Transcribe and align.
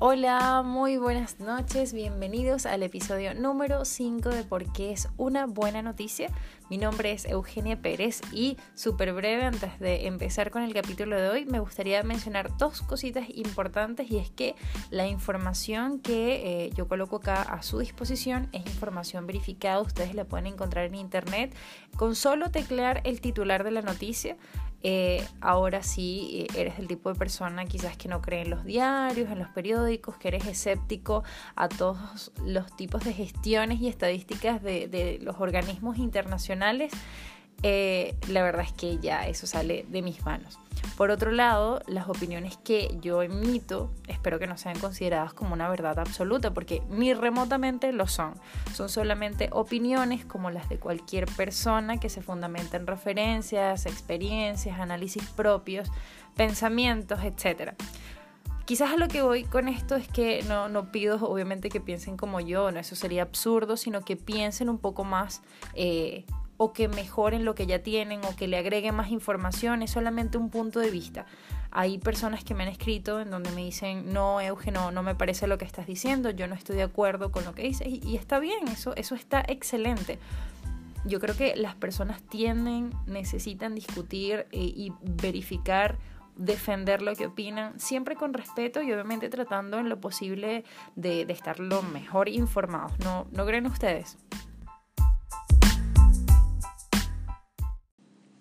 Hola, 0.00 0.62
muy 0.64 0.96
buenas 0.96 1.40
noches, 1.40 1.92
bienvenidos 1.92 2.66
al 2.66 2.84
episodio 2.84 3.34
número 3.34 3.84
5 3.84 4.28
de 4.28 4.44
Por 4.44 4.72
qué 4.72 4.92
es 4.92 5.08
una 5.16 5.46
buena 5.46 5.82
noticia. 5.82 6.30
Mi 6.70 6.78
nombre 6.78 7.10
es 7.10 7.24
Eugenia 7.24 7.82
Pérez 7.82 8.20
y 8.30 8.58
súper 8.76 9.12
breve 9.12 9.42
antes 9.42 9.76
de 9.80 10.06
empezar 10.06 10.52
con 10.52 10.62
el 10.62 10.72
capítulo 10.72 11.20
de 11.20 11.28
hoy 11.28 11.46
me 11.46 11.58
gustaría 11.58 12.00
mencionar 12.04 12.56
dos 12.58 12.80
cositas 12.82 13.24
importantes 13.28 14.08
y 14.08 14.18
es 14.18 14.30
que 14.30 14.54
la 14.90 15.08
información 15.08 15.98
que 15.98 16.66
eh, 16.66 16.70
yo 16.76 16.86
coloco 16.86 17.16
acá 17.16 17.42
a 17.42 17.64
su 17.64 17.80
disposición 17.80 18.48
es 18.52 18.64
información 18.66 19.26
verificada, 19.26 19.80
ustedes 19.80 20.14
la 20.14 20.26
pueden 20.26 20.46
encontrar 20.46 20.84
en 20.84 20.94
internet 20.94 21.52
con 21.96 22.14
solo 22.14 22.52
teclear 22.52 23.00
el 23.02 23.20
titular 23.20 23.64
de 23.64 23.72
la 23.72 23.82
noticia 23.82 24.36
eh, 24.82 25.26
ahora 25.40 25.82
sí 25.82 26.46
eh, 26.54 26.60
eres 26.60 26.78
el 26.78 26.86
tipo 26.86 27.12
de 27.12 27.18
persona 27.18 27.64
quizás 27.64 27.96
que 27.96 28.08
no 28.08 28.22
cree 28.22 28.42
en 28.42 28.50
los 28.50 28.64
diarios, 28.64 29.30
en 29.30 29.38
los 29.38 29.48
periódicos, 29.48 30.16
que 30.18 30.28
eres 30.28 30.46
escéptico 30.46 31.24
a 31.56 31.68
todos 31.68 32.30
los 32.44 32.74
tipos 32.76 33.04
de 33.04 33.12
gestiones 33.12 33.80
y 33.80 33.88
estadísticas 33.88 34.62
de, 34.62 34.86
de 34.86 35.18
los 35.20 35.40
organismos 35.40 35.98
internacionales, 35.98 36.92
eh, 37.62 38.14
la 38.28 38.42
verdad 38.42 38.64
es 38.64 38.72
que 38.72 38.98
ya 38.98 39.26
eso 39.26 39.46
sale 39.46 39.84
de 39.88 40.02
mis 40.02 40.24
manos. 40.24 40.58
Por 40.96 41.10
otro 41.10 41.30
lado, 41.30 41.80
las 41.86 42.08
opiniones 42.08 42.56
que 42.56 42.96
yo 43.00 43.22
emito 43.22 43.90
espero 44.06 44.38
que 44.38 44.46
no 44.46 44.56
sean 44.56 44.78
consideradas 44.78 45.32
como 45.32 45.54
una 45.54 45.68
verdad 45.68 45.98
absoluta, 45.98 46.52
porque 46.54 46.82
ni 46.88 47.14
remotamente 47.14 47.92
lo 47.92 48.06
son. 48.06 48.34
Son 48.74 48.88
solamente 48.88 49.48
opiniones 49.52 50.24
como 50.24 50.50
las 50.50 50.68
de 50.68 50.78
cualquier 50.78 51.26
persona 51.26 51.98
que 51.98 52.08
se 52.08 52.22
fundamenta 52.22 52.76
en 52.76 52.86
referencias, 52.86 53.86
experiencias, 53.86 54.78
análisis 54.78 55.24
propios, 55.30 55.88
pensamientos, 56.36 57.20
etc. 57.22 57.74
Quizás 58.64 58.92
a 58.92 58.96
lo 58.96 59.08
que 59.08 59.22
voy 59.22 59.44
con 59.44 59.66
esto 59.68 59.96
es 59.96 60.08
que 60.08 60.42
no, 60.42 60.68
no 60.68 60.92
pido 60.92 61.16
obviamente 61.28 61.70
que 61.70 61.80
piensen 61.80 62.16
como 62.16 62.40
yo, 62.40 62.70
no 62.70 62.78
eso 62.78 62.96
sería 62.96 63.22
absurdo, 63.22 63.76
sino 63.76 64.02
que 64.02 64.16
piensen 64.16 64.68
un 64.68 64.78
poco 64.78 65.04
más 65.04 65.42
eh, 65.74 66.26
o 66.58 66.72
que 66.72 66.88
mejoren 66.88 67.44
lo 67.44 67.54
que 67.54 67.66
ya 67.66 67.78
tienen 67.78 68.20
o 68.24 68.36
que 68.36 68.48
le 68.48 68.58
agreguen 68.58 68.94
más 68.94 69.10
información, 69.10 69.80
es 69.82 69.92
solamente 69.92 70.36
un 70.36 70.50
punto 70.50 70.80
de 70.80 70.90
vista. 70.90 71.24
Hay 71.70 71.98
personas 71.98 72.42
que 72.44 72.54
me 72.54 72.64
han 72.64 72.68
escrito 72.68 73.20
en 73.20 73.30
donde 73.30 73.50
me 73.52 73.64
dicen, 73.64 74.12
no, 74.12 74.40
Eugenio, 74.40 74.90
no 74.90 75.02
me 75.04 75.14
parece 75.14 75.46
lo 75.46 75.56
que 75.56 75.64
estás 75.64 75.86
diciendo, 75.86 76.30
yo 76.30 76.48
no 76.48 76.54
estoy 76.54 76.76
de 76.76 76.82
acuerdo 76.82 77.30
con 77.30 77.44
lo 77.44 77.54
que 77.54 77.62
dices 77.62 77.86
y, 77.88 78.16
está 78.16 78.40
bien, 78.40 78.66
eso, 78.68 78.94
eso 78.96 79.14
está 79.14 79.42
excelente. 79.46 80.18
Yo 81.04 81.20
creo 81.20 81.36
que 81.36 81.54
las 81.54 81.76
personas 81.76 82.20
tienden, 82.22 82.92
necesitan 83.06 83.76
discutir 83.76 84.46
eh, 84.50 84.58
y 84.60 84.92
verificar 85.00 85.96
defender 86.34 87.02
lo 87.02 87.14
que 87.14 87.26
opinan, 87.26 87.78
siempre 87.78 88.14
con 88.16 88.32
respeto 88.32 88.82
y 88.82 88.92
obviamente 88.92 89.28
tratando 89.28 89.78
en 89.78 89.88
lo 89.88 90.00
posible 90.00 90.64
de, 90.96 91.24
de 91.24 91.32
estar 91.32 91.60
lo 91.60 91.82
mejor 91.82 92.28
informados. 92.28 92.98
¿No, 93.00 93.26
¿No 93.32 93.46
creen 93.46 93.66
ustedes? 93.66 94.18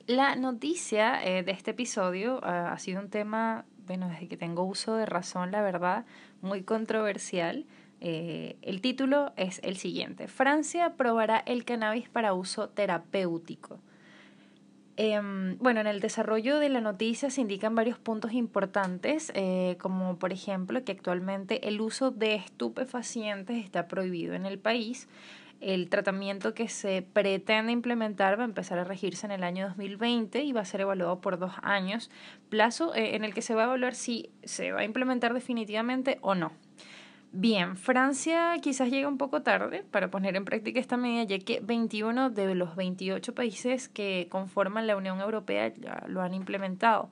La 0.08 0.38
noticia 0.38 1.22
eh, 1.22 1.44
de 1.44 1.52
este 1.52 1.72
episodio 1.72 2.40
ah, 2.42 2.72
ha 2.72 2.80
sido 2.80 3.02
un 3.02 3.10
tema, 3.10 3.66
bueno, 3.86 4.08
desde 4.08 4.30
que 4.30 4.38
tengo 4.38 4.64
uso 4.64 4.96
de 4.96 5.06
razón, 5.06 5.52
la 5.52 5.62
verdad, 5.62 6.06
muy 6.42 6.64
controversial. 6.64 7.66
Eh, 8.00 8.56
el 8.62 8.80
título 8.80 9.34
es 9.36 9.60
el 9.64 9.76
siguiente. 9.76 10.30
Francia 10.30 10.86
aprobará 10.86 11.44
el 11.46 11.66
cannabis 11.66 12.08
para 12.08 12.34
uso 12.34 12.70
terapéutico. 12.70 13.80
Em, 14.96 15.58
bueno, 15.60 15.82
en 15.82 15.88
el 15.88 16.00
desarrollo 16.00 16.58
de 16.58 16.70
la 16.70 16.80
noticia 16.80 17.30
se 17.30 17.42
indican 17.42 17.76
varios 17.76 18.00
puntos 18.00 18.32
importantes, 18.32 19.34
eh, 19.36 19.76
como 19.78 20.18
por 20.18 20.32
ejemplo 20.32 20.86
que 20.86 20.94
actualmente 20.94 21.68
el 21.68 21.82
uso 21.82 22.12
de 22.12 22.36
estupefacientes 22.36 23.64
está 23.64 23.90
prohibido 23.90 24.36
en 24.36 24.46
el 24.46 24.58
país, 24.58 25.10
el 25.62 25.90
tratamiento 25.90 26.54
que 26.54 26.68
se 26.68 27.02
pretende 27.02 27.72
implementar 27.72 28.38
va 28.38 28.44
a 28.44 28.46
empezar 28.46 28.80
a 28.80 28.84
regirse 28.84 29.26
en 29.26 29.32
el 29.32 29.44
año 29.44 29.68
2020 29.68 30.44
y 30.44 30.52
va 30.52 30.62
a 30.62 30.66
ser 30.66 30.82
evaluado 30.82 31.20
por 31.20 31.40
dos 31.40 31.54
años, 31.62 32.10
plazo 32.50 32.94
eh, 32.96 33.16
en 33.16 33.24
el 33.24 33.34
que 33.34 33.42
se 33.42 33.56
va 33.56 33.64
a 33.64 33.66
evaluar 33.66 33.96
si 33.96 34.30
se 34.44 34.72
va 34.72 34.82
a 34.82 34.84
implementar 34.84 35.34
definitivamente 35.34 36.20
o 36.22 36.36
no. 36.36 36.52
Bien, 37.32 37.76
Francia 37.76 38.56
quizás 38.62 38.90
llega 38.90 39.08
un 39.08 39.18
poco 39.18 39.42
tarde 39.42 39.84
para 39.92 40.10
poner 40.10 40.36
en 40.36 40.46
práctica 40.46 40.80
esta 40.80 40.96
medida, 40.96 41.24
ya 41.24 41.40
que 41.40 41.60
21 41.60 42.30
de 42.30 42.56
los 42.56 42.76
28 42.76 43.36
países 43.36 43.90
que 43.90 44.28
conforman 44.32 44.88
la 44.88 44.96
Unión 44.96 45.20
Europea 45.20 45.74
ya 45.76 46.04
lo 46.08 46.22
han 46.22 46.34
implementado. 46.34 47.10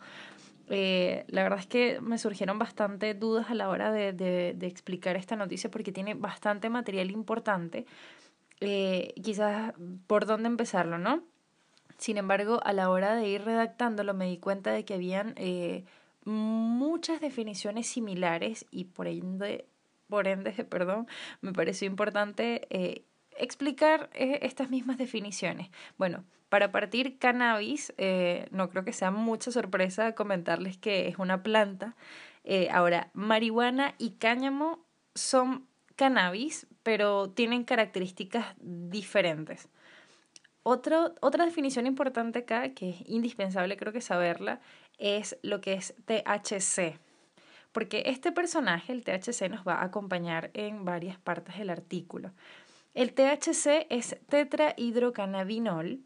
Eh, 0.68 1.26
la 1.28 1.44
verdad 1.44 1.60
es 1.60 1.68
que 1.68 2.00
me 2.02 2.18
surgieron 2.18 2.58
bastante 2.58 3.14
dudas 3.14 3.52
a 3.52 3.54
la 3.54 3.70
hora 3.70 3.92
de, 3.92 4.14
de 4.14 4.68
explicar 4.68 5.16
esta 5.16 5.36
noticia 5.36 5.70
porque 5.70 5.92
tiene 5.92 6.16
bastante 6.16 6.70
material 6.70 7.12
importante 7.12 7.86
eh, 8.62 9.14
quizás 9.22 9.74
por 10.08 10.26
dónde 10.26 10.48
empezarlo, 10.48 10.98
¿no? 10.98 11.24
Sin 11.98 12.18
embargo, 12.18 12.60
a 12.64 12.74
la 12.74 12.90
hora 12.90 13.16
de 13.16 13.28
ir 13.28 13.44
redactándolo 13.44 14.14
me 14.14 14.28
di 14.28 14.38
cuenta 14.38 14.72
de 14.72 14.86
que 14.86 14.94
habían 14.94 15.34
eh, 15.38 15.86
muchas 16.24 17.22
definiciones 17.22 17.88
similares 17.88 18.66
y 18.72 18.86
por 18.86 19.08
ende, 19.08 19.66
por 20.10 20.28
ende 20.28 20.52
perdón, 20.70 21.08
me 21.42 21.54
pareció 21.54 21.88
importante 21.88 22.68
eh, 22.70 23.04
explicar 23.38 24.10
estas 24.14 24.70
mismas 24.70 24.98
definiciones. 24.98 25.70
Bueno, 25.98 26.24
para 26.50 26.72
partir, 26.72 27.18
cannabis, 27.18 27.94
no 28.52 28.70
creo 28.70 28.86
que 28.86 28.94
sea 28.94 29.12
mucha 29.12 29.52
sorpresa 29.52 30.16
comentarles 30.16 30.78
que 30.78 31.10
es 31.10 31.18
una 31.18 31.44
planta. 31.44 31.96
ahora, 32.72 33.10
marihuana 33.14 33.96
y 33.98 34.12
cáñamo 34.12 34.80
son 35.16 35.68
cannabis, 35.96 36.68
pero 36.84 37.30
tienen 37.30 37.64
características 37.64 38.56
diferentes. 38.60 39.70
otra 40.64 41.46
definición 41.46 41.88
importante 41.88 42.40
acá, 42.40 42.70
que 42.70 42.90
es 42.90 42.98
indispensable 43.08 43.78
creo 43.78 43.94
que 43.94 44.02
saberla, 44.02 44.60
es 44.98 45.38
lo 45.42 45.62
que 45.62 45.74
es 45.74 45.94
THC. 46.06 47.00
Porque 47.72 48.04
este 48.06 48.32
personaje, 48.32 48.94
el 48.94 49.04
THC, 49.04 49.50
nos 49.50 49.68
va 49.68 49.76
a 49.76 49.86
acompañar 49.86 50.50
en 50.54 50.86
varias 50.86 51.20
partes 51.20 51.58
del 51.58 51.70
artículo. 51.70 52.32
El 52.94 53.14
THC 53.14 53.88
es 53.90 54.18
tetrahidrocannabinol 54.30 56.00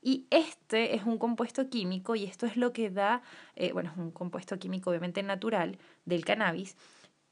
y 0.00 0.26
este 0.30 0.94
es 0.94 1.02
un 1.02 1.18
compuesto 1.18 1.68
químico 1.68 2.14
y 2.14 2.24
esto 2.24 2.46
es 2.46 2.56
lo 2.56 2.72
que 2.72 2.90
da, 2.90 3.22
eh, 3.56 3.72
bueno, 3.72 3.90
es 3.90 3.98
un 3.98 4.12
compuesto 4.12 4.56
químico 4.56 4.90
obviamente 4.90 5.20
natural 5.24 5.78
del 6.04 6.24
cannabis 6.24 6.76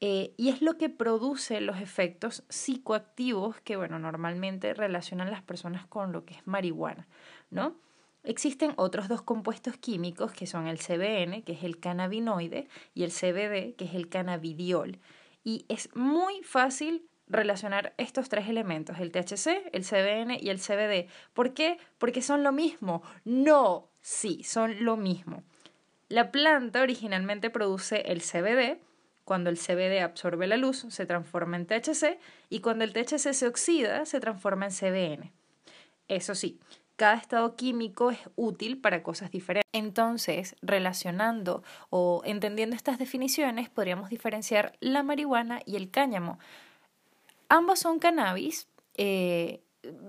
eh, 0.01 0.33
y 0.37 0.49
es 0.49 0.61
lo 0.61 0.77
que 0.77 0.89
produce 0.89 1.61
los 1.61 1.79
efectos 1.79 2.43
psicoactivos 2.49 3.61
que, 3.61 3.77
bueno, 3.77 3.97
normalmente 3.97 4.73
relacionan 4.73 5.31
las 5.31 5.41
personas 5.41 5.87
con 5.87 6.11
lo 6.11 6.25
que 6.25 6.33
es 6.33 6.45
marihuana, 6.45 7.07
¿no? 7.49 7.75
Existen 8.23 8.73
otros 8.77 9.07
dos 9.07 9.21
compuestos 9.21 9.77
químicos 9.77 10.33
que 10.33 10.47
son 10.47 10.67
el 10.67 10.79
CBN, 10.79 11.43
que 11.43 11.53
es 11.53 11.63
el 11.63 11.79
cannabinoide, 11.79 12.67
y 12.93 13.03
el 13.03 13.11
CBD, 13.11 13.75
que 13.75 13.85
es 13.85 13.93
el 13.93 14.09
cannabidiol. 14.09 14.99
Y 15.43 15.65
es 15.69 15.95
muy 15.95 16.41
fácil 16.41 17.07
relacionar 17.27 17.93
estos 17.97 18.29
tres 18.29 18.49
elementos, 18.49 18.99
el 18.99 19.11
THC, 19.11 19.69
el 19.71 19.83
CBN 19.83 20.37
y 20.41 20.49
el 20.49 20.59
CBD. 20.59 21.07
¿Por 21.33 21.53
qué? 21.53 21.77
Porque 21.97 22.21
son 22.21 22.43
lo 22.43 22.51
mismo. 22.51 23.03
No, 23.23 23.89
sí, 24.01 24.43
son 24.43 24.83
lo 24.83 24.97
mismo. 24.97 25.43
La 26.09 26.31
planta 26.31 26.81
originalmente 26.81 27.49
produce 27.49 28.11
el 28.11 28.21
CBD, 28.21 28.79
cuando 29.25 29.49
el 29.49 29.57
CBD 29.57 30.01
absorbe 30.01 30.47
la 30.47 30.55
luz, 30.55 30.85
se 30.89 31.05
transforma 31.05 31.57
en 31.57 31.65
THC 31.65 32.19
y 32.49 32.61
cuando 32.61 32.83
el 32.83 32.93
THC 32.93 33.33
se 33.33 33.47
oxida, 33.47 34.05
se 34.05 34.19
transforma 34.19 34.67
en 34.67 34.71
CBN. 34.71 35.31
Eso 36.07 36.35
sí, 36.35 36.59
cada 36.95 37.15
estado 37.15 37.55
químico 37.55 38.11
es 38.11 38.19
útil 38.35 38.79
para 38.79 39.03
cosas 39.03 39.31
diferentes. 39.31 39.67
Entonces, 39.73 40.55
relacionando 40.61 41.63
o 41.89 42.21
entendiendo 42.23 42.75
estas 42.75 42.99
definiciones, 42.99 43.69
podríamos 43.69 44.09
diferenciar 44.09 44.77
la 44.79 45.03
marihuana 45.03 45.61
y 45.65 45.75
el 45.75 45.89
cáñamo. 45.89 46.39
Ambos 47.49 47.79
son 47.79 47.99
cannabis, 47.99 48.67
eh, 48.95 49.61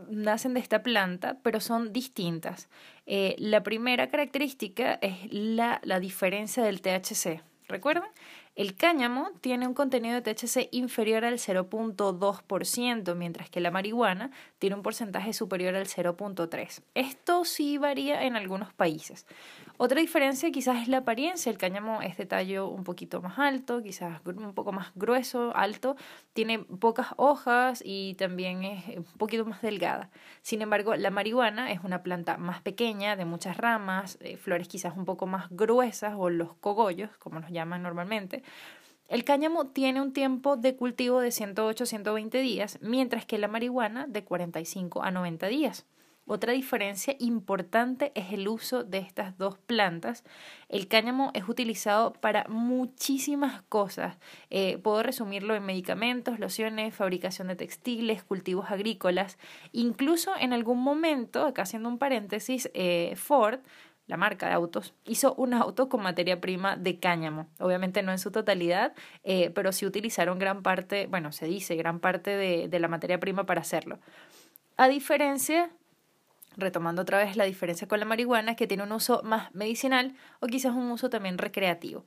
nacen 0.09 0.55
de 0.55 0.61
esta 0.61 0.83
planta, 0.83 1.39
pero 1.43 1.61
son 1.61 1.93
distintas. 1.93 2.69
Eh, 3.07 3.35
la 3.39 3.63
primera 3.63 4.09
característica 4.09 4.95
es 5.03 5.33
la, 5.33 5.81
la 5.83 6.01
diferencia 6.01 6.63
del 6.63 6.81
THC. 6.81 7.43
¿Recuerdan? 7.69 8.09
El 8.57 8.75
cáñamo 8.75 9.33
tiene 9.43 9.69
un 9.69 9.75
contenido 9.75 10.19
de 10.19 10.35
THC 10.35 10.69
inferior 10.71 11.27
al 11.27 11.35
0.2%, 11.35 13.15
mientras 13.15 13.51
que 13.51 13.61
la 13.61 13.71
marihuana 13.71 14.31
tiene 14.59 14.77
un 14.77 14.83
porcentaje 14.83 15.35
superior 15.35 15.75
al 15.75 15.87
0.3%. 15.87 16.81
Esto 16.95 17.45
sí 17.45 17.77
varía 17.77 18.25
en 18.25 18.35
algunos 18.35 18.73
países. 18.73 19.27
Otra 19.79 20.01
diferencia 20.01 20.51
quizás 20.51 20.81
es 20.83 20.89
la 20.89 20.99
apariencia. 20.99 21.51
El 21.51 21.59
cáñamo 21.59 22.01
es 22.01 22.17
de 22.17 22.25
tallo 22.25 22.69
un 22.69 22.83
poquito 22.83 23.21
más 23.21 23.39
alto, 23.39 23.83
quizás 23.83 24.21
un 24.25 24.55
poco 24.55 24.73
más 24.73 24.91
grueso, 24.95 25.55
alto, 25.55 25.97
tiene 26.33 26.61
pocas 26.61 27.09
hojas 27.19 27.83
y 27.85 28.15
también 28.15 28.65
es 28.65 28.97
un 28.97 29.05
poquito 29.19 29.45
más 29.45 29.61
delgada. 29.61 30.11
Sin 30.41 30.63
embargo, 30.63 30.97
la 30.97 31.11
marihuana 31.11 31.73
es 31.73 31.81
una 31.85 32.03
planta 32.03 32.39
más 32.39 32.63
pequeña, 32.63 33.17
de 33.17 33.27
muchas 33.27 33.59
ramas, 33.59 34.19
flores 34.39 34.67
quizás 34.69 34.97
un 34.97 35.05
poco 35.05 35.27
más 35.27 35.49
gruesas 35.51 36.15
o 36.17 36.31
los 36.31 36.55
cogollos, 36.55 37.11
como 37.19 37.41
nos 37.41 37.51
llaman 37.51 37.83
normalmente 37.83 38.43
El 39.09 39.25
cáñamo 39.25 39.67
tiene 39.67 40.01
un 40.01 40.13
tiempo 40.13 40.57
de 40.57 40.75
cultivo 40.75 41.21
de 41.21 41.31
108 41.33 41.85
a 41.85 41.87
120 41.87 42.39
días, 42.39 42.79
mientras 42.81 43.27
que 43.27 43.39
la 43.39 43.49
marihuana 43.49 44.07
de 44.07 44.25
45 44.25 45.03
a 45.03 45.11
90 45.11 45.47
días. 45.49 45.87
Otra 46.29 46.53
diferencia 46.53 47.15
importante 47.21 48.11
es 48.17 48.33
el 48.33 48.49
uso 48.49 48.83
de 48.83 48.99
estas 48.99 49.39
dos 49.39 49.59
plantas. 49.59 50.25
El 50.69 50.89
cáñamo 50.89 51.31
es 51.35 51.49
utilizado 51.49 52.15
para 52.15 52.47
muchísimas 52.49 53.63
cosas. 53.63 54.19
Eh, 54.51 54.79
puedo 54.79 55.05
resumirlo 55.05 55.55
en 55.55 55.65
medicamentos, 55.65 56.41
lociones, 56.41 56.97
fabricación 56.97 57.47
de 57.47 57.55
textiles, 57.55 58.25
cultivos 58.25 58.73
agrícolas. 58.73 59.39
Incluso 59.71 60.33
en 60.37 60.53
algún 60.53 60.83
momento, 60.83 61.47
acá 61.47 61.63
haciendo 61.63 61.89
un 61.89 61.99
paréntesis, 61.99 62.71
eh, 62.75 63.15
Ford 63.17 63.61
la 64.09 64.17
marca 64.17 64.47
de 64.47 64.53
autos, 64.53 64.95
hizo 65.05 65.35
un 65.35 65.53
auto 65.53 65.89
con 65.89 66.03
materia 66.03 66.41
prima 66.41 66.77
de 66.77 67.01
cáñamo. 67.01 67.49
Obviamente 67.59 68.03
no 68.03 68.13
en 68.13 68.19
su 68.19 68.31
totalidad, 68.31 68.95
eh, 69.25 69.51
pero 69.51 69.73
sí 69.73 69.85
utilizaron 69.85 70.39
gran 70.39 70.63
parte, 70.63 71.07
bueno, 71.09 71.33
se 71.33 71.47
dice 71.47 71.75
gran 71.75 71.99
parte 71.99 72.31
de, 72.31 72.69
de 72.69 72.79
la 72.79 72.87
materia 72.87 73.19
prima 73.19 73.47
para 73.47 73.63
hacerlo. 73.63 73.99
A 74.77 74.87
diferencia 74.87 75.71
retomando 76.57 77.03
otra 77.03 77.19
vez 77.19 77.37
la 77.37 77.45
diferencia 77.45 77.89
con 77.89 78.01
la 78.01 78.07
marihuana, 78.07 78.57
que 78.57 78.67
tiene 78.67 78.83
un 78.83 78.93
uso 78.93 79.23
más 79.25 79.55
medicinal 79.55 80.15
o 80.41 80.47
quizás 80.47 80.75
un 80.75 80.91
uso 80.91 81.11
también 81.11 81.39
recreativo. 81.39 82.05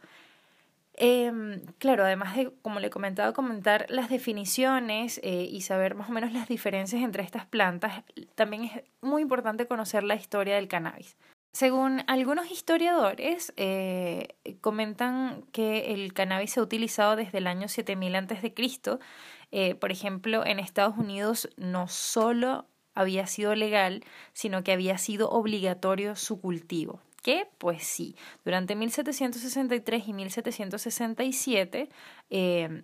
Em, 1.01 1.61
claro, 1.77 2.03
además 2.03 2.35
de, 2.35 2.51
como 2.61 2.81
le 2.81 2.87
he 2.87 2.89
comentado, 2.89 3.33
comentar 3.33 3.85
las 3.89 4.09
definiciones 4.09 5.21
eh, 5.23 5.47
y 5.49 5.61
saber 5.61 5.95
más 5.95 6.09
o 6.09 6.11
menos 6.11 6.33
las 6.33 6.49
diferencias 6.49 7.01
entre 7.01 7.23
estas 7.23 7.45
plantas, 7.45 8.03
también 8.35 8.65
es 8.65 8.83
muy 9.01 9.21
importante 9.21 9.65
conocer 9.65 10.03
la 10.03 10.15
historia 10.15 10.55
del 10.55 10.67
cannabis. 10.67 11.15
Según 11.53 12.03
algunos 12.07 12.51
historiadores, 12.51 13.53
eh, 13.55 14.35
comentan 14.61 15.43
que 15.51 15.93
el 15.93 16.13
cannabis 16.13 16.51
se 16.51 16.59
ha 16.59 16.63
utilizado 16.63 17.15
desde 17.15 17.39
el 17.39 17.47
año 17.47 17.67
7000 17.69 18.15
a.C. 18.15 18.53
Eh, 19.51 19.75
por 19.75 19.91
ejemplo, 19.91 20.45
en 20.45 20.59
Estados 20.59 20.97
Unidos 20.97 21.49
no 21.57 21.87
solo 21.87 22.67
había 22.99 23.27
sido 23.27 23.55
legal, 23.55 24.03
sino 24.33 24.61
que 24.61 24.73
había 24.73 24.97
sido 24.97 25.29
obligatorio 25.29 26.17
su 26.17 26.41
cultivo. 26.41 26.99
¿Qué? 27.23 27.47
Pues 27.57 27.83
sí, 27.83 28.15
durante 28.43 28.75
1763 28.75 30.07
y 30.07 30.13
1767 30.13 31.89
eh, 32.29 32.83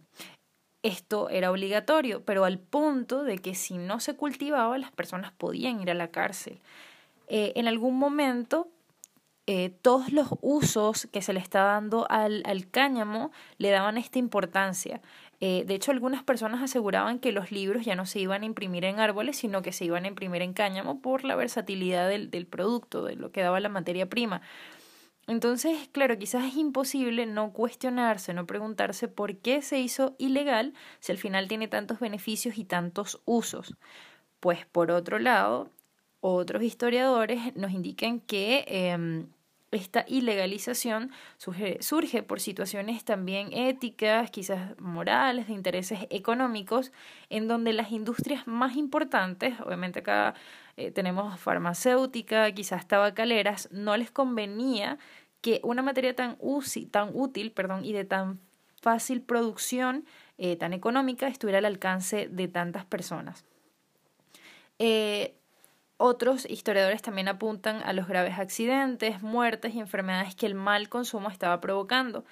esto 0.84 1.30
era 1.30 1.52
obligatorio, 1.52 2.24
pero 2.24 2.46
al 2.46 2.60
punto 2.60 3.24
de 3.24 3.40
que 3.40 3.56
si 3.56 3.78
no 3.78 4.00
se 4.00 4.16
cultivaba 4.16 4.78
las 4.78 4.92
personas 4.92 5.34
podían 5.34 5.82
ir 5.82 5.92
a 5.92 5.96
la 5.96 6.12
cárcel. 6.12 6.62
Eh, 7.28 7.52
en 7.56 7.68
algún 7.68 7.98
momento 7.98 8.70
eh, 9.48 9.70
todos 9.82 10.14
los 10.14 10.30
usos 10.42 11.08
que 11.12 11.22
se 11.22 11.34
le 11.34 11.40
está 11.40 11.64
dando 11.64 12.08
al 12.10 12.68
cáñamo 12.72 13.32
le 13.58 13.70
daban 13.70 13.98
esta 13.98 14.18
importancia. 14.18 15.02
Eh, 15.42 15.64
de 15.66 15.76
hecho, 15.76 15.92
algunas 15.92 16.24
personas 16.24 16.64
aseguraban 16.64 17.20
que 17.20 17.32
los 17.32 17.52
libros 17.52 17.86
ya 17.86 17.96
no 17.96 18.06
se 18.06 18.20
iban 18.20 18.44
a 18.44 18.46
imprimir 18.46 18.86
en 18.86 19.00
árboles, 19.00 19.38
sino 19.38 19.62
que 19.62 19.72
se 19.72 19.86
iban 19.86 20.06
a 20.06 20.08
imprimir 20.08 20.42
en 20.42 20.54
cáñamo 20.54 21.02
por 21.02 21.24
la 21.24 21.36
versatilidad 21.36 22.08
del, 22.10 22.32
del 22.32 22.48
producto, 22.48 23.04
de 23.04 23.16
lo 23.16 23.32
que 23.32 23.42
daba 23.42 23.60
la 23.60 23.70
materia 23.70 24.08
prima. 24.08 24.42
Entonces, 25.28 25.90
claro, 25.92 26.18
quizás 26.20 26.46
es 26.46 26.56
imposible 26.56 27.26
no 27.26 27.52
cuestionarse, 27.52 28.34
no 28.34 28.46
preguntarse 28.46 29.08
por 29.08 29.38
qué 29.38 29.62
se 29.62 29.80
hizo 29.80 30.16
ilegal 30.20 30.74
si 31.00 31.12
al 31.12 31.18
final 31.18 31.48
tiene 31.48 31.68
tantos 31.68 32.00
beneficios 32.00 32.58
y 32.58 32.66
tantos 32.66 33.22
usos. 33.26 33.76
Pues 34.40 34.66
por 34.68 34.92
otro 34.92 35.18
lado, 35.18 35.72
otros 36.22 36.62
historiadores 36.64 37.56
nos 37.56 37.72
indican 37.72 38.20
que 38.20 38.66
em, 38.68 39.28
esta 39.76 40.06
ilegalización 40.08 41.12
surge, 41.38 42.24
por 42.24 42.40
situaciones 42.40 43.04
también 43.06 43.54
éticas, 43.54 44.32
quizás 44.32 44.80
morales, 44.80 45.48
de 45.48 45.54
intereses 45.54 46.00
económicos, 46.10 46.92
en 47.30 47.48
donde 47.48 47.74
las 47.74 47.92
industrias 47.92 48.48
más 48.48 48.76
importantes, 48.76 49.60
obviamente 49.60 50.00
acá 50.00 50.34
eh, 50.78 50.92
tenemos 50.92 51.40
farmacéutica, 51.40 52.52
quizás 52.52 52.88
tabacaleras, 52.88 53.70
no 53.72 53.96
les 53.98 54.12
convenía 54.12 54.98
que 55.42 55.60
una 55.64 55.82
materia 55.82 56.16
tan, 56.16 56.38
útil 56.40 57.54
y 57.84 57.94
de 57.94 58.06
tan 58.06 58.40
fácil 58.82 59.22
producción, 59.22 60.06
eh, 60.38 60.56
tan 60.56 60.74
económica, 60.74 61.28
estuviera 61.28 61.60
al 61.60 61.66
alcance 61.66 62.28
de 62.28 62.48
tantas 62.48 62.86
personas. 62.86 63.46
Eh, 64.80 65.36
otros 65.98 66.46
historiadores 66.50 67.02
también 67.02 67.28
apuntan 67.28 67.82
a 67.84 67.94
los 67.94 68.08
graves 68.08 68.38
accidentes, 68.38 69.22
muertes 69.22 69.74
y 69.74 69.80
enfermedades 69.80 70.36
que 70.36 70.46
el 70.46 70.56
mal 70.56 70.90
consumo 70.90 71.30
estaba 71.30 71.62
provocando. 71.62 72.26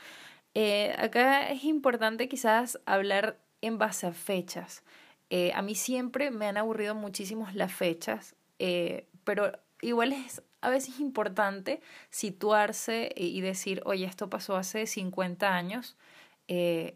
Eh, 0.54 0.94
acá 0.98 1.50
es 1.50 1.64
importante 1.64 2.28
quizás 2.28 2.80
hablar 2.86 3.40
en 3.62 3.78
base 3.78 4.08
a 4.08 4.14
fechas. 4.14 4.84
Eh, 5.30 5.52
a 5.56 5.62
mí 5.62 5.76
siempre 5.76 6.30
me 6.30 6.48
han 6.48 6.58
aburrido 6.58 6.94
muchísimo 6.94 7.48
las 7.54 7.74
fechas, 7.74 8.36
eh, 8.60 9.08
pero 9.24 9.52
igual 9.82 10.14
es 10.14 10.44
a 10.62 10.70
veces 10.70 11.00
importante 11.00 11.82
situarse 12.10 13.12
y 13.16 13.42
decir, 13.42 13.82
oye, 13.86 14.06
esto 14.06 14.30
pasó 14.30 14.56
hace 14.56 14.88
50 14.88 15.54
años, 15.56 15.98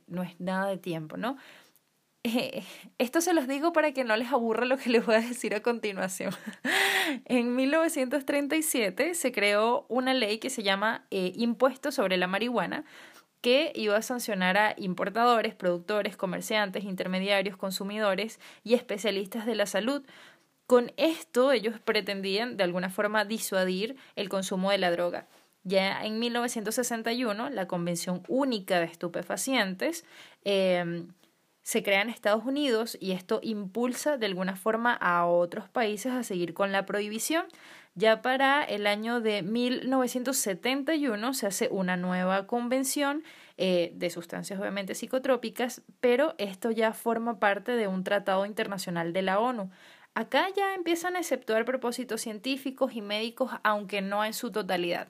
no 0.08 0.24
es 0.24 0.40
nada 0.40 0.68
de 0.68 0.78
tiempo, 0.78 1.18
¿no? 1.18 1.38
Esto 2.98 3.22
se 3.22 3.34
los 3.34 3.48
digo 3.48 3.74
para 3.74 3.92
que 3.92 4.04
no 4.04 4.16
les 4.16 4.32
aburra 4.32 4.66
lo 4.66 4.78
que 4.78 4.90
les 4.90 5.06
voy 5.06 5.16
a 5.16 5.22
decir 5.22 5.56
a 5.56 5.62
continuación. 5.62 6.34
en 7.26 7.56
1937 7.56 9.14
se 9.14 9.32
creó 9.32 9.86
una 9.90 10.14
ley 10.14 10.40
que 10.40 10.50
se 10.50 10.64
llama 10.64 11.06
eh, 11.12 11.34
Impuesto 11.36 11.92
sobre 11.92 12.18
la 12.18 12.28
marihuana, 12.28 12.86
que 13.42 13.72
iba 13.76 13.96
a 13.96 14.02
sancionar 14.02 14.58
a 14.58 14.74
importadores, 14.78 15.54
productores, 15.54 16.18
comerciantes, 16.18 16.84
intermediarios, 16.84 17.58
consumidores 17.58 18.40
y 18.64 18.74
especialistas 18.74 19.46
de 19.46 19.56
la 19.56 19.66
salud. 19.66 20.04
Con 20.66 20.92
esto 20.98 21.52
ellos 21.52 21.80
pretendían 21.80 22.58
de 22.58 22.64
alguna 22.64 22.90
forma 22.90 23.26
disuadir 23.26 23.96
el 24.16 24.28
consumo 24.28 24.72
de 24.72 24.80
la 24.80 24.92
droga. 24.92 25.28
Ya 25.64 26.04
en 26.06 26.20
1961, 26.20 27.50
la 27.50 27.68
Convención 27.68 28.24
Única 28.28 28.80
de 28.80 28.86
Estupefacientes 28.86 30.06
eh, 30.46 31.06
se 31.68 31.84
crea 31.84 32.02
en 32.02 32.10
Estados 32.10 32.46
Unidos 32.46 32.98
y 32.98 33.12
esto 33.12 33.42
impulsa 33.44 34.16
de 34.16 34.26
alguna 34.26 34.56
forma 34.56 34.94
a 34.94 35.26
otros 35.26 35.68
países 35.68 36.14
a 36.14 36.24
seguir 36.24 36.54
con 36.54 36.72
la 36.72 36.86
prohibición. 36.86 37.46
Ya 37.94 38.22
para 38.22 38.64
el 38.64 38.88
año 38.88 39.20
de 39.20 39.42
1971 39.42 41.34
se 41.34 41.46
hace 41.46 41.68
una 41.70 41.98
nueva 41.98 42.48
convención 42.48 43.22
eh, 43.58 43.92
de 43.96 44.10
sustancias 44.10 44.58
obviamente 44.62 44.96
psicotrópicas, 44.96 45.82
pero 46.00 46.36
esto 46.38 46.72
ya 46.72 46.94
forma 46.94 47.38
parte 47.38 47.74
de 47.74 47.90
un 47.90 48.06
tratado 48.06 48.46
internacional 48.46 49.12
de 49.12 49.24
la 49.24 49.38
ONU. 49.38 49.70
Acá 50.14 50.48
ya 50.56 50.74
empiezan 50.74 51.18
a 51.18 51.20
exceptuar 51.20 51.66
propósitos 51.66 52.22
científicos 52.22 52.94
y 52.94 53.02
médicos, 53.02 53.52
aunque 53.66 54.02
no 54.02 54.24
en 54.24 54.32
su 54.34 54.54
totalidad. 54.54 55.10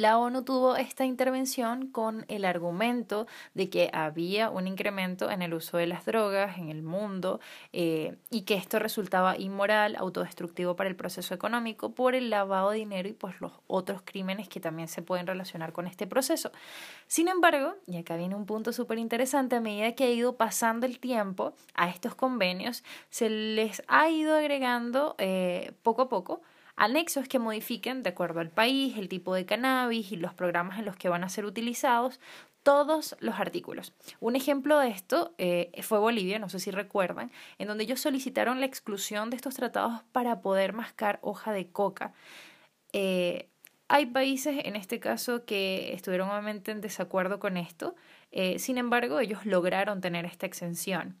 La 0.00 0.16
ONU 0.16 0.44
tuvo 0.44 0.76
esta 0.76 1.04
intervención 1.04 1.88
con 1.88 2.24
el 2.28 2.44
argumento 2.44 3.26
de 3.54 3.68
que 3.68 3.90
había 3.92 4.48
un 4.48 4.68
incremento 4.68 5.28
en 5.28 5.42
el 5.42 5.52
uso 5.52 5.76
de 5.76 5.88
las 5.88 6.06
drogas 6.06 6.56
en 6.56 6.68
el 6.68 6.84
mundo 6.84 7.40
eh, 7.72 8.16
y 8.30 8.42
que 8.42 8.54
esto 8.54 8.78
resultaba 8.78 9.36
inmoral, 9.36 9.96
autodestructivo 9.96 10.76
para 10.76 10.88
el 10.88 10.94
proceso 10.94 11.34
económico 11.34 11.96
por 11.96 12.14
el 12.14 12.30
lavado 12.30 12.70
de 12.70 12.76
dinero 12.76 13.08
y 13.08 13.12
pues 13.12 13.40
los 13.40 13.50
otros 13.66 14.02
crímenes 14.04 14.48
que 14.48 14.60
también 14.60 14.86
se 14.86 15.02
pueden 15.02 15.26
relacionar 15.26 15.72
con 15.72 15.88
este 15.88 16.06
proceso. 16.06 16.52
Sin 17.08 17.26
embargo, 17.26 17.74
y 17.88 17.96
acá 17.96 18.14
viene 18.14 18.36
un 18.36 18.46
punto 18.46 18.72
súper 18.72 18.98
interesante, 18.98 19.56
a 19.56 19.60
medida 19.60 19.96
que 19.96 20.04
ha 20.04 20.10
ido 20.10 20.36
pasando 20.36 20.86
el 20.86 21.00
tiempo 21.00 21.54
a 21.74 21.88
estos 21.88 22.14
convenios, 22.14 22.84
se 23.10 23.30
les 23.30 23.82
ha 23.88 24.08
ido 24.08 24.36
agregando 24.36 25.16
eh, 25.18 25.72
poco 25.82 26.02
a 26.02 26.08
poco 26.08 26.40
anexos 26.78 27.28
que 27.28 27.38
modifiquen, 27.40 28.02
de 28.02 28.10
acuerdo 28.10 28.40
al 28.40 28.50
país, 28.50 28.96
el 28.96 29.08
tipo 29.08 29.34
de 29.34 29.44
cannabis 29.44 30.12
y 30.12 30.16
los 30.16 30.32
programas 30.32 30.78
en 30.78 30.84
los 30.84 30.96
que 30.96 31.08
van 31.08 31.24
a 31.24 31.28
ser 31.28 31.44
utilizados, 31.44 32.20
todos 32.62 33.16
los 33.20 33.40
artículos. 33.40 33.92
Un 34.20 34.36
ejemplo 34.36 34.78
de 34.78 34.88
esto 34.88 35.34
eh, 35.38 35.72
fue 35.82 35.98
Bolivia, 35.98 36.38
no 36.38 36.48
sé 36.48 36.60
si 36.60 36.70
recuerdan, 36.70 37.32
en 37.58 37.66
donde 37.66 37.84
ellos 37.84 38.00
solicitaron 38.00 38.60
la 38.60 38.66
exclusión 38.66 39.28
de 39.30 39.36
estos 39.36 39.54
tratados 39.54 40.02
para 40.12 40.40
poder 40.40 40.72
mascar 40.72 41.18
hoja 41.22 41.52
de 41.52 41.68
coca. 41.70 42.12
Eh, 42.92 43.48
hay 43.88 44.06
países, 44.06 44.60
en 44.64 44.76
este 44.76 45.00
caso, 45.00 45.44
que 45.46 45.92
estuvieron 45.94 46.28
obviamente 46.28 46.70
en 46.70 46.80
desacuerdo 46.80 47.40
con 47.40 47.56
esto, 47.56 47.96
eh, 48.30 48.58
sin 48.58 48.78
embargo, 48.78 49.18
ellos 49.18 49.46
lograron 49.46 50.00
tener 50.00 50.26
esta 50.26 50.46
exención. 50.46 51.16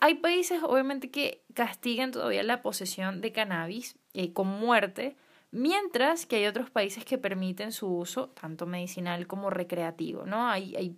Hay 0.00 0.14
países, 0.16 0.62
obviamente, 0.62 1.10
que 1.10 1.42
castigan 1.54 2.12
todavía 2.12 2.42
la 2.44 2.62
posesión 2.62 3.20
de 3.20 3.32
cannabis 3.32 3.96
eh, 4.18 4.32
con 4.32 4.48
muerte, 4.48 5.16
mientras 5.52 6.26
que 6.26 6.34
hay 6.34 6.46
otros 6.46 6.70
países 6.70 7.04
que 7.04 7.18
permiten 7.18 7.70
su 7.70 7.86
uso, 7.86 8.30
tanto 8.30 8.66
medicinal 8.66 9.28
como 9.28 9.48
recreativo, 9.48 10.26
¿no? 10.26 10.48
Hay, 10.48 10.96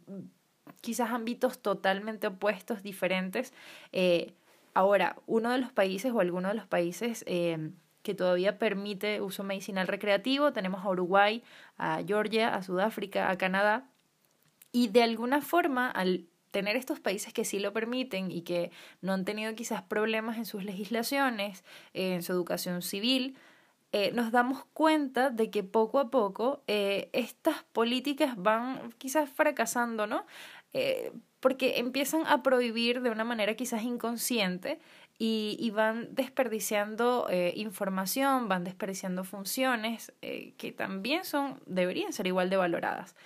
quizás 0.80 1.10
ámbitos 1.10 1.60
totalmente 1.60 2.28
opuestos, 2.28 2.82
diferentes. 2.82 3.52
Eh, 3.92 4.32
ahora, 4.72 5.16
uno 5.26 5.50
de 5.50 5.58
los 5.58 5.70
países 5.70 6.12
o 6.14 6.20
alguno 6.20 6.48
de 6.48 6.54
los 6.54 6.66
países 6.66 7.22
eh, 7.26 7.72
que 8.02 8.14
todavía 8.14 8.58
permite 8.58 9.20
uso 9.20 9.44
medicinal 9.44 9.86
recreativo, 9.86 10.54
tenemos 10.54 10.82
a 10.82 10.88
Uruguay, 10.88 11.42
a 11.76 12.02
Georgia, 12.02 12.54
a 12.54 12.62
Sudáfrica, 12.62 13.28
a 13.28 13.36
Canadá, 13.36 13.90
Y 14.72 14.88
de 14.88 15.02
alguna 15.02 15.42
forma, 15.42 15.90
al 15.90 16.24
tener 16.50 16.76
estos 16.76 17.00
países 17.00 17.32
que 17.32 17.44
sí 17.44 17.58
lo 17.58 17.72
permiten 17.72 18.30
y 18.30 18.42
que 18.42 18.70
no 19.00 19.12
han 19.12 19.24
tenido 19.24 19.54
quizás 19.54 19.82
problemas 19.82 20.36
en 20.36 20.44
sus 20.44 20.64
legislaciones, 20.64 21.64
en 21.94 22.22
su 22.22 22.32
educación 22.32 22.82
civil, 22.82 23.36
eh, 23.92 24.12
nos 24.12 24.30
damos 24.30 24.64
cuenta 24.72 25.30
de 25.30 25.50
que 25.50 25.64
poco 25.64 25.98
a 25.98 26.10
poco 26.10 26.62
eh, 26.68 27.08
estas 27.12 27.64
políticas 27.72 28.36
van 28.36 28.92
quizás 28.98 29.28
fracasando, 29.28 30.06
¿no? 30.06 30.26
Eh, 30.72 31.12
porque 31.40 31.78
empiezan 31.78 32.24
a 32.26 32.42
prohibir 32.42 33.00
de 33.00 33.10
una 33.10 33.24
manera 33.24 33.54
quizás 33.54 33.82
inconsciente 33.82 34.78
y, 35.18 35.56
y 35.58 35.70
van 35.70 36.14
desperdiciando 36.14 37.28
información, 37.54 38.48
van 38.48 38.62
desperdiciando 38.62 39.24
funciones 39.24 40.12
que 40.20 40.74
también 40.76 41.24
son, 41.24 41.60
deberían 41.66 42.12
ser 42.12 42.26
igual 42.26 42.50
de 42.50 42.56
valoradas. 42.58 43.16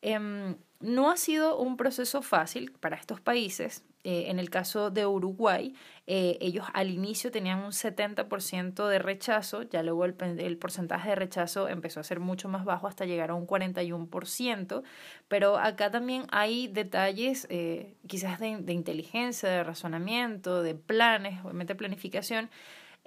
Em, 0.00 0.56
no 0.80 1.10
ha 1.10 1.16
sido 1.16 1.58
un 1.58 1.76
proceso 1.76 2.22
fácil 2.22 2.72
para 2.80 2.96
estos 2.96 3.20
países. 3.20 3.84
Eh, 4.04 4.30
en 4.30 4.38
el 4.38 4.50
caso 4.50 4.90
de 4.90 5.04
Uruguay, 5.04 5.74
eh, 6.06 6.38
ellos 6.40 6.64
al 6.74 6.90
inicio 6.90 7.32
tenían 7.32 7.58
un 7.58 7.72
70% 7.72 8.86
de 8.86 9.00
rechazo, 9.00 9.62
ya 9.62 9.82
luego 9.82 10.04
el, 10.04 10.14
porcentaje 10.58 11.08
de 11.08 11.14
rechazo 11.16 11.68
empezó 11.68 11.98
a 11.98 12.04
ser 12.04 12.20
mucho 12.20 12.48
más 12.48 12.64
bajo 12.64 12.86
hasta 12.86 13.04
llegar 13.04 13.30
a 13.30 13.34
un 13.34 13.48
41%, 13.48 14.84
pero 15.26 15.58
acá 15.58 15.90
también 15.90 16.26
hay 16.30 16.68
detalles 16.68 17.48
eh, 17.50 17.96
quizás 18.06 18.38
de, 18.38 18.58
de 18.58 18.72
inteligencia, 18.72 19.48
de 19.48 19.64
razonamiento, 19.64 20.62
de 20.62 20.76
planes, 20.76 21.40
obviamente 21.42 21.74
planificación, 21.74 22.48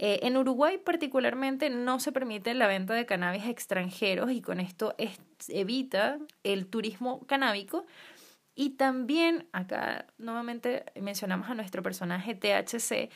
eh, 0.01 0.21
en 0.23 0.37
Uruguay 0.37 0.77
particularmente 0.77 1.69
no 1.69 1.99
se 1.99 2.13
permite 2.13 2.53
la 2.53 2.67
venta 2.67 2.93
de 2.93 3.05
cannabis 3.05 3.45
extranjeros 3.45 4.31
y 4.31 4.41
con 4.41 4.61
esto 4.61 4.95
evita 5.49 6.19
el 6.43 6.67
turismo 6.67 7.25
canábico. 7.27 7.85
Y 8.55 8.71
también 8.71 9.47
acá 9.51 10.07
nuevamente 10.17 10.85
mencionamos 10.99 11.49
a 11.49 11.53
nuestro 11.53 11.83
personaje 11.83 12.33
THC. 12.33 13.09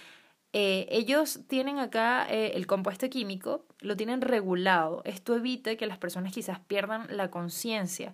Eh, 0.51 0.87
ellos 0.89 1.39
tienen 1.47 1.79
acá 1.79 2.27
eh, 2.29 2.51
el 2.55 2.67
compuesto 2.67 3.09
químico, 3.09 3.65
lo 3.79 3.95
tienen 3.95 4.19
regulado. 4.21 5.01
Esto 5.05 5.37
evita 5.37 5.77
que 5.77 5.87
las 5.87 5.97
personas 5.97 6.33
quizás 6.33 6.59
pierdan 6.59 7.07
la 7.15 7.31
conciencia. 7.31 8.13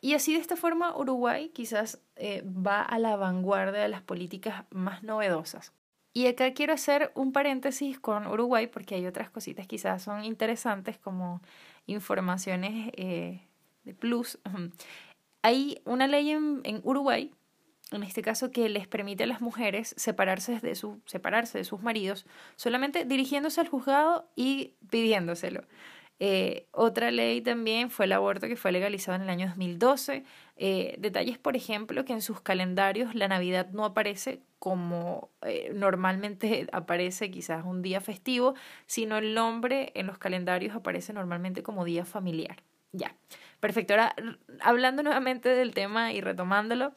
y 0.00 0.14
así 0.14 0.34
de 0.34 0.40
esta 0.40 0.56
forma 0.56 0.96
Uruguay 0.96 1.50
quizás 1.52 2.00
va 2.44 2.82
a 2.82 2.98
la 3.00 3.16
vanguardia 3.16 3.82
de 3.82 3.88
las 3.88 4.02
políticas 4.02 4.64
más 4.70 5.02
novedosas. 5.02 5.72
Y 6.12 6.26
acá 6.26 6.52
quiero 6.52 6.72
hacer 6.72 7.12
un 7.14 7.32
paréntesis 7.32 7.98
con 8.00 8.26
Uruguay 8.26 8.66
porque 8.66 8.94
hay 8.94 9.06
otras 9.06 9.30
cositas 9.30 9.66
quizás 9.66 10.02
son 10.02 10.24
interesantes 10.24 10.98
como 10.98 11.42
informaciones 11.86 12.92
eh, 12.96 13.42
de 13.84 13.94
plus. 13.94 14.38
Hay 15.42 15.80
una 15.84 16.08
ley 16.08 16.30
en, 16.30 16.60
en, 16.64 16.80
Uruguay, 16.82 17.32
en 17.92 18.02
este 18.02 18.22
caso, 18.22 18.50
que 18.50 18.68
les 18.68 18.88
permite 18.88 19.22
a 19.22 19.26
las 19.28 19.40
mujeres 19.40 19.94
separarse 19.96 20.58
de, 20.58 20.74
su, 20.74 21.00
separarse 21.06 21.58
de 21.58 21.64
sus 21.64 21.80
maridos 21.80 22.26
solamente 22.56 23.04
dirigiéndose 23.04 23.60
al 23.60 23.68
juzgado 23.68 24.28
y 24.34 24.74
pidiéndoselo. 24.90 25.62
Eh, 26.20 26.66
otra 26.72 27.12
ley 27.12 27.40
también 27.40 27.90
fue 27.90 28.06
el 28.06 28.12
aborto 28.12 28.48
que 28.48 28.56
fue 28.56 28.72
legalizado 28.72 29.16
en 29.16 29.22
el 29.22 29.30
año 29.30 29.46
2012. 29.48 30.24
Eh, 30.56 30.96
detalles, 30.98 31.38
por 31.38 31.54
ejemplo, 31.56 32.04
que 32.04 32.12
en 32.12 32.22
sus 32.22 32.40
calendarios 32.40 33.14
la 33.14 33.28
Navidad 33.28 33.68
no 33.72 33.84
aparece 33.84 34.42
como 34.58 35.30
eh, 35.42 35.70
normalmente 35.72 36.66
aparece 36.72 37.30
quizás 37.30 37.64
un 37.64 37.82
día 37.82 38.00
festivo, 38.00 38.54
sino 38.86 39.18
el 39.18 39.34
nombre 39.34 39.92
en 39.94 40.06
los 40.06 40.18
calendarios 40.18 40.74
aparece 40.74 41.12
normalmente 41.12 41.62
como 41.62 41.84
día 41.84 42.04
familiar. 42.04 42.62
Ya, 42.92 43.14
perfecto. 43.60 43.94
Ahora, 43.94 44.14
hablando 44.60 45.02
nuevamente 45.02 45.50
del 45.50 45.74
tema 45.74 46.12
y 46.12 46.20
retomándolo, 46.20 46.94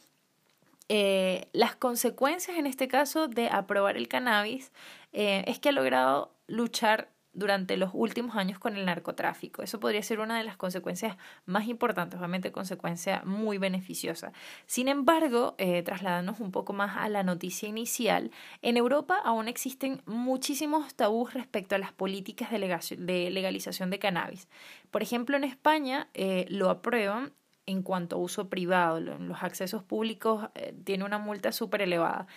las 1.53 1.75
consecuencias 1.77 2.57
en 2.57 2.67
este 2.67 2.89
caso 2.89 3.29
de 3.29 3.47
aprobar 3.47 3.95
el 3.95 4.09
cannabis 4.09 4.73
es 5.13 5.57
que 5.59 5.69
ha 5.69 5.71
logrado 5.71 6.33
luchar 6.47 7.07
durante 7.33 7.77
los 7.77 7.91
últimos 7.93 8.35
años 8.35 8.59
con 8.59 8.75
el 8.75 8.85
narcotráfico. 8.85 9.63
Eso 9.63 9.79
podría 9.79 10.03
ser 10.03 10.19
una 10.19 10.37
de 10.37 10.43
las 10.43 10.57
consecuencias 10.57 11.17
más 11.45 11.67
importantes, 11.67 12.17
obviamente 12.17 12.51
consecuencia 12.51 13.21
muy 13.25 13.57
beneficiosa. 13.57 14.33
Sin 14.65 14.87
embargo, 14.87 15.55
eh, 15.57 15.81
trasladándonos 15.83 16.41
un 16.41 16.51
poco 16.51 16.73
más 16.73 16.97
a 16.97 17.09
la 17.09 17.23
noticia 17.23 17.69
inicial, 17.69 18.31
en 18.61 18.77
Europa 18.77 19.19
aún 19.23 19.47
existen 19.47 20.01
muchísimos 20.05 20.93
tabús 20.95 21.33
respecto 21.33 21.75
a 21.75 21.77
las 21.77 21.93
políticas 21.93 22.51
de, 22.51 23.29
legalización 23.31 23.89
de 23.89 23.99
cannabis. 23.99 24.47
Por 24.91 25.01
ejemplo, 25.01 25.37
en 25.37 25.43
España 25.43 26.09
eh, 26.13 26.45
lo 26.49 26.69
aprueban 26.69 27.33
en 27.65 27.83
cuanto 27.83 28.15
a 28.15 28.19
uso 28.19 28.49
privado, 28.49 28.99
los 28.99 29.43
accesos 29.43 29.83
públicos 29.83 30.49
eh, 30.55 30.73
tiene 30.83 31.05
una 31.05 31.19
multa 31.19 31.51
súper 31.51 31.81
elevada. 31.81 32.27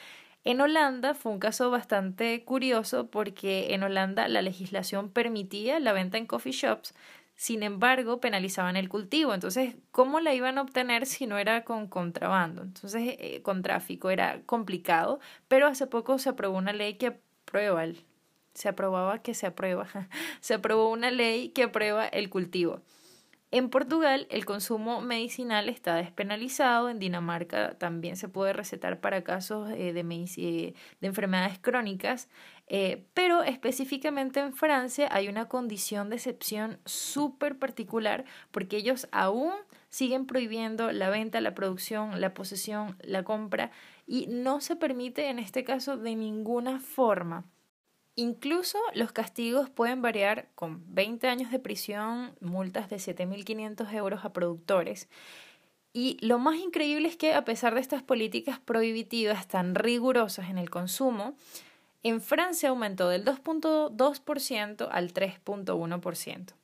En 0.45 0.61
Holanda 0.61 1.15
fue 1.15 1.33
un 1.33 1.39
caso 1.39 1.71
bastante 1.71 2.45
curioso 2.45 3.11
porque 3.11 3.73
en 3.73 3.83
Holanda 3.83 4.29
la 4.29 4.43
legislación 4.43 5.09
permitía 5.11 5.81
la 5.81 5.95
venta 5.95 6.19
en 6.19 6.27
coffee 6.27 6.53
shops, 6.53 6.95
sin 7.35 7.63
embargo 7.63 8.21
penalizaban 8.21 8.77
el 8.77 8.91
cultivo. 8.91 9.33
Entonces, 9.33 9.77
¿cómo 9.91 10.21
la 10.21 10.35
iban 10.35 10.59
a 10.59 10.63
obtener 10.63 11.07
si 11.07 11.27
no 11.27 11.39
era 11.39 11.65
con 11.65 11.89
contrabando? 11.89 12.63
Entonces, 12.63 13.17
eh, 13.19 13.41
con 13.43 13.63
tráfico 13.63 14.11
era 14.11 14.43
complicado, 14.45 15.19
pero 15.49 15.67
hace 15.67 15.87
poco 15.87 16.19
se 16.19 16.29
aprobó 16.29 16.59
una 16.59 16.75
ley 16.75 16.95
que 16.95 17.19
aprueba, 17.47 17.87
se 18.53 18.69
aprobaba 18.69 19.23
que 19.23 19.33
se 19.33 19.47
aprueba, 19.47 19.89
se 20.41 20.55
aprobó 20.55 20.91
una 20.91 21.11
ley 21.11 21.49
que 21.51 21.63
aprueba 21.65 22.07
el 22.07 22.29
cultivo. 22.29 22.83
En 23.51 23.71
Portugal 23.71 24.27
el 24.31 24.45
consumo 24.45 25.01
medicinal 25.01 25.69
está 25.69 25.95
despenalizado, 25.95 26.89
en 26.89 26.99
Dinamarca 26.99 27.79
también 27.79 28.17
se 28.17 28.29
puede 28.29 28.53
recetar 28.53 29.01
para 29.01 29.23
casos 29.23 29.71
eh, 29.71 29.93
de, 29.93 30.01
eh, 30.01 30.75
de, 31.01 31.07
enfermedades 31.07 31.61
crónicas, 31.61 32.29
eh, 32.67 33.07
pero 33.15 33.45
específicamente 33.45 34.41
en 34.41 34.55
Francia 34.55 35.09
hay 35.13 35.29
una 35.29 35.47
condición 35.47 36.11
de 36.11 36.17
excepción 36.17 36.81
súper 36.85 37.57
particular 37.57 38.25
porque 38.51 38.77
ellos 38.77 39.07
aún 39.13 39.53
siguen 39.89 40.27
prohibiendo 40.27 40.91
la 40.91 41.09
venta, 41.11 41.41
la 41.41 41.55
producción, 41.55 42.21
la 42.21 42.35
posesión, 42.35 42.97
la 43.03 43.23
compra 43.23 43.71
y 44.05 44.27
no 44.27 44.61
se 44.61 44.75
permite 44.75 45.29
en 45.29 45.39
este 45.39 45.63
caso 45.63 45.97
de 45.97 46.17
ninguna 46.17 46.81
forma 46.81 47.45
Incluso 48.17 48.79
los 48.95 49.11
castigos 49.11 49.71
pueden 49.71 50.01
variar 50.01 50.49
con 50.55 50.83
20 50.95 51.27
años 51.29 51.51
de 51.51 51.59
prisión, 51.59 52.37
multas 52.41 52.89
de 52.89 52.97
7.500 52.97 53.93
euros 53.93 54.25
a 54.25 54.33
productores. 54.33 55.09
Y 55.93 56.19
lo 56.21 56.39
más 56.39 56.57
increíble 56.57 57.09
es 57.09 57.17
que 57.17 57.35
a 57.35 57.45
pesar 57.45 57.75
de 57.75 57.81
estas 57.81 58.03
políticas 58.03 58.61
prohibitivas 58.61 59.49
tan 59.49 59.75
rigurosas 59.75 60.49
en 60.49 60.59
el 60.59 60.71
consumo, 60.71 61.35
en 62.05 62.21
Francia 62.21 62.69
aumentó 62.69 63.09
del 63.09 63.25
2.2% 63.25 64.89
al 64.91 65.13
3.1%. 65.13 66.55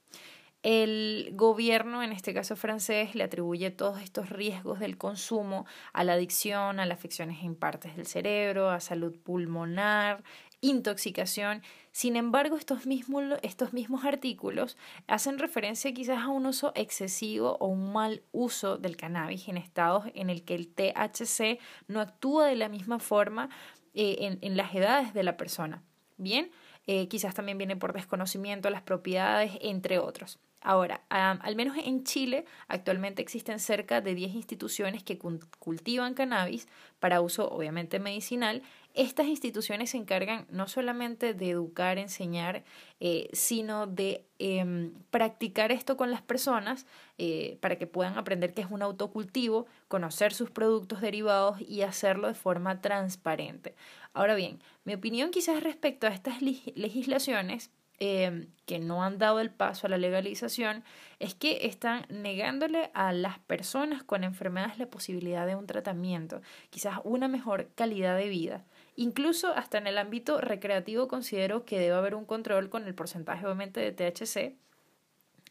El 0.62 1.30
gobierno, 1.32 2.02
en 2.02 2.12
este 2.12 2.34
caso 2.34 2.54
francés, 2.54 3.14
le 3.14 3.24
atribuye 3.24 3.70
todos 3.70 4.02
estos 4.02 4.28
riesgos 4.28 4.78
del 4.78 4.98
consumo 4.98 5.64
a 5.94 6.04
la 6.04 6.12
adicción, 6.12 6.80
a 6.80 6.86
las 6.86 6.98
afecciones 6.98 7.42
en 7.42 7.54
partes 7.54 7.96
del 7.96 8.06
cerebro, 8.06 8.68
a 8.68 8.80
salud 8.80 9.16
pulmonar, 9.18 10.22
intoxicación. 10.60 11.62
Sin 11.92 12.16
embargo, 12.16 12.56
estos 12.56 12.86
mismos, 12.86 13.38
estos 13.42 13.72
mismos 13.72 14.04
artículos 14.04 14.76
hacen 15.06 15.38
referencia 15.38 15.92
quizás 15.92 16.18
a 16.18 16.28
un 16.28 16.46
uso 16.46 16.72
excesivo 16.74 17.56
o 17.60 17.66
un 17.66 17.92
mal 17.92 18.22
uso 18.32 18.78
del 18.78 18.96
cannabis 18.96 19.48
en 19.48 19.56
estados 19.56 20.04
en 20.14 20.30
el 20.30 20.44
que 20.44 20.54
el 20.54 20.68
THC 20.68 21.58
no 21.88 22.00
actúa 22.00 22.46
de 22.46 22.56
la 22.56 22.68
misma 22.68 22.98
forma 22.98 23.48
eh, 23.94 24.16
en, 24.20 24.38
en, 24.42 24.56
las 24.56 24.74
edades 24.74 25.14
de 25.14 25.22
la 25.22 25.36
persona. 25.36 25.82
Bien, 26.16 26.50
eh, 26.86 27.08
quizás 27.08 27.34
también 27.34 27.58
viene 27.58 27.76
por 27.76 27.92
desconocimiento 27.92 28.68
de 28.68 28.72
las 28.72 28.82
propiedades, 28.82 29.52
entre 29.62 29.98
otros. 29.98 30.38
Ahora, 30.62 31.00
al 31.08 31.56
menos 31.56 31.76
en 31.78 32.04
Chile, 32.04 32.44
actualmente 32.68 33.22
existen 33.22 33.58
cerca 33.60 34.02
de 34.02 34.14
10 34.14 34.34
instituciones 34.34 35.02
que 35.02 35.18
cultivan 35.18 36.12
cannabis 36.12 36.68
para 36.98 37.22
uso 37.22 37.48
obviamente 37.48 37.98
medicinal 37.98 38.62
estas 38.94 39.26
instituciones 39.26 39.90
se 39.90 39.96
encargan 39.96 40.46
no 40.50 40.68
solamente 40.68 41.34
de 41.34 41.50
educar, 41.50 41.98
enseñar, 41.98 42.64
eh, 43.00 43.28
sino 43.32 43.86
de 43.86 44.26
em, 44.38 44.92
practicar 45.10 45.72
esto 45.72 45.96
con 45.96 46.10
las 46.10 46.22
personas 46.22 46.86
eh, 47.18 47.58
para 47.60 47.76
que 47.76 47.86
puedan 47.86 48.18
aprender 48.18 48.54
que 48.54 48.62
es 48.62 48.70
un 48.70 48.82
autocultivo, 48.82 49.66
conocer 49.88 50.32
sus 50.32 50.50
productos 50.50 51.00
derivados 51.00 51.60
y 51.60 51.82
hacerlo 51.82 52.28
de 52.28 52.34
forma 52.34 52.80
transparente. 52.80 53.74
Ahora 54.12 54.34
bien, 54.34 54.60
mi 54.84 54.94
opinión 54.94 55.30
quizás 55.30 55.62
respecto 55.62 56.06
a 56.06 56.10
estas 56.10 56.42
legislaciones 56.42 57.70
Em, 58.02 58.46
que 58.64 58.78
no 58.78 59.04
han 59.04 59.18
dado 59.18 59.40
el 59.40 59.50
paso 59.50 59.86
a 59.86 59.90
la 59.90 59.98
legalización 59.98 60.84
es 61.18 61.34
que 61.34 61.66
están 61.66 62.06
negándole 62.08 62.90
a 62.94 63.12
las 63.12 63.38
personas 63.40 64.02
con 64.02 64.24
enfermedades 64.24 64.78
la 64.78 64.86
posibilidad 64.86 65.46
de 65.46 65.54
un 65.54 65.66
tratamiento, 65.66 66.40
quizás 66.70 67.00
una 67.04 67.28
mejor 67.28 67.68
calidad 67.74 68.16
de 68.16 68.30
vida. 68.30 68.64
Incluso 68.96 69.52
hasta 69.54 69.78
en 69.78 69.86
el 69.86 69.98
ámbito 69.98 70.40
recreativo 70.40 71.08
considero 71.08 71.64
que 71.64 71.78
debe 71.78 71.94
haber 71.94 72.14
un 72.14 72.24
control 72.24 72.68
con 72.68 72.86
el 72.86 72.94
porcentaje 72.94 73.46
obviamente 73.46 73.80
de 73.80 73.92
THC. 73.92 74.56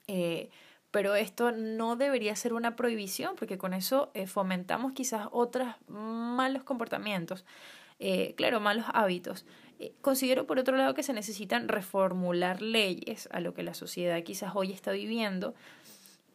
Eh, 0.08 0.50
pero 0.92 1.16
esto 1.16 1.52
no 1.52 1.96
debería 1.96 2.36
ser 2.36 2.54
una 2.54 2.76
prohibición 2.76 3.36
porque 3.36 3.58
con 3.58 3.74
eso 3.74 4.12
eh, 4.16 4.26
fomentamos 4.26 4.94
quizás 4.94 5.28
otros 5.32 5.68
malos 5.88 6.64
comportamientos, 6.64 7.46
eh, 8.00 8.34
claro, 8.36 8.60
malos 8.60 8.86
hábitos. 8.94 9.46
Considero 10.02 10.46
por 10.46 10.60
otro 10.60 10.76
lado 10.76 10.94
que 10.94 11.04
se 11.04 11.14
necesitan 11.14 11.70
reformular 11.70 12.62
leyes 12.62 13.30
a 13.32 13.40
lo 13.40 13.54
que 13.54 13.64
la 13.64 13.74
sociedad 13.74 14.22
quizás 14.24 14.52
hoy 14.56 14.74
está 14.74 14.92
viviendo. 14.92 15.56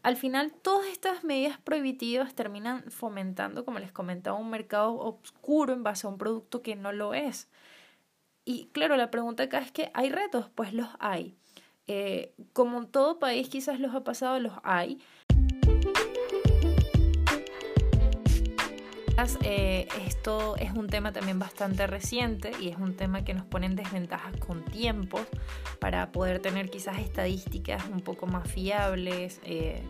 Al 0.04 0.18
final, 0.18 0.52
todas 0.52 0.87
estas 0.88 1.25
medidas 1.25 1.58
prohibitivas 1.58 2.34
terminan 2.34 2.82
fomentando, 2.90 3.64
como 3.64 3.78
les 3.78 3.90
comentaba, 3.90 4.38
un 4.38 4.50
mercado 4.50 4.99
oscuro 4.99 5.73
en 5.73 5.82
base 5.82 6.06
a 6.06 6.11
un 6.11 6.18
producto 6.18 6.61
que 6.61 6.76
no 6.76 6.92
lo 6.92 7.14
es. 7.14 7.49
Y 8.44 8.66
claro, 8.66 8.99
la 8.99 9.11
pregunta 9.11 9.44
acá 9.44 9.61
es 9.61 9.73
que 9.73 9.90
¿hay 9.94 10.11
retos? 10.11 10.50
Pues 10.54 10.75
los 10.75 10.88
hay. 10.99 11.38
Eh, 11.87 12.34
como 12.52 12.76
en 12.80 12.88
todo 12.88 13.18
país 13.18 13.49
quizás 13.49 13.80
los 13.80 13.94
ha 13.94 14.04
pasado, 14.04 14.38
los 14.40 14.52
hay. 14.62 15.00
Eh, 19.42 19.88
esto 20.06 20.56
es 20.56 20.72
un 20.72 20.88
tema 20.88 21.12
también 21.12 21.38
bastante 21.38 21.86
reciente 21.86 22.52
y 22.60 22.68
es 22.68 22.76
un 22.76 22.94
tema 22.94 23.24
que 23.24 23.34
nos 23.34 23.44
pone 23.44 23.66
en 23.66 23.76
desventajas 23.76 24.36
con 24.36 24.64
tiempos 24.64 25.22
para 25.78 26.12
poder 26.12 26.40
tener 26.40 26.70
quizás 26.70 26.98
estadísticas 26.98 27.84
un 27.90 28.00
poco 28.00 28.26
más 28.26 28.50
fiables. 28.50 29.40
Eh, 29.44 29.82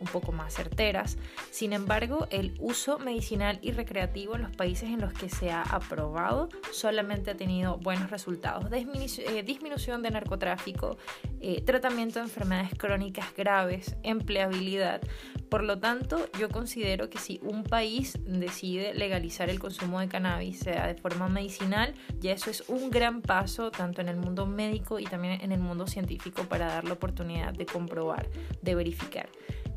un 0.00 0.06
poco 0.06 0.32
más 0.32 0.54
certeras. 0.54 1.18
Sin 1.50 1.72
embargo, 1.72 2.26
el 2.30 2.54
uso 2.58 2.98
medicinal 2.98 3.58
y 3.62 3.72
recreativo 3.72 4.36
en 4.36 4.42
los 4.42 4.54
países 4.54 4.90
en 4.90 5.00
los 5.00 5.12
que 5.12 5.28
se 5.28 5.50
ha 5.50 5.62
aprobado 5.62 6.48
solamente 6.72 7.30
ha 7.30 7.36
tenido 7.36 7.78
buenos 7.78 8.10
resultados. 8.10 8.66
Eh, 8.72 9.42
disminución 9.42 10.02
de 10.02 10.10
narcotráfico, 10.10 10.96
eh, 11.40 11.62
tratamiento 11.62 12.18
de 12.18 12.26
enfermedades 12.26 12.70
crónicas 12.76 13.34
graves, 13.36 13.96
empleabilidad. 14.02 15.00
Por 15.48 15.64
lo 15.64 15.78
tanto, 15.78 16.28
yo 16.38 16.48
considero 16.50 17.08
que 17.08 17.18
si 17.18 17.40
un 17.42 17.64
país 17.64 18.18
decide 18.26 18.92
legalizar 18.94 19.48
el 19.48 19.58
consumo 19.58 20.00
de 20.00 20.08
cannabis, 20.08 20.60
sea 20.60 20.86
de 20.86 20.94
forma 20.94 21.28
medicinal, 21.28 21.94
ya 22.20 22.32
eso 22.32 22.50
es 22.50 22.64
un 22.68 22.90
gran 22.90 23.22
paso 23.22 23.70
tanto 23.70 24.00
en 24.00 24.08
el 24.08 24.16
mundo 24.16 24.46
médico 24.46 24.98
y 24.98 25.04
también 25.04 25.40
en 25.40 25.52
el 25.52 25.60
mundo 25.60 25.86
científico 25.86 26.44
para 26.44 26.66
dar 26.66 26.84
la 26.84 26.92
oportunidad 26.92 27.52
de 27.54 27.64
comprobar, 27.66 28.28
de 28.60 28.74
verificar. 28.74 29.28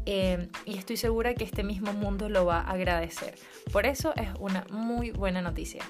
Eh, 0.06 0.50
y 0.66 0.78
estoy 0.78 0.98
segura 0.98 1.36
que 1.36 1.44
este 1.44 1.64
mismo 1.64 1.94
mundo 1.94 2.28
lo 2.28 2.46
va 2.46 2.60
a 2.60 2.72
agradecer. 2.72 3.36
Por 3.72 3.86
eso 3.86 4.14
es 4.16 4.30
una 4.40 4.66
muy 4.72 5.12
buena 5.12 5.42
noticia. 5.42 5.84